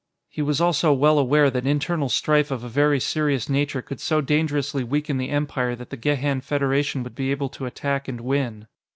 [0.29, 4.19] He was also well aware that internal strife of a very serious nature could so
[4.19, 8.65] dangerously weaken the Empire that the Gehan Federation would be able to attack and win.